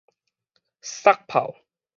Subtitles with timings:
[0.81, 1.57] 捒炮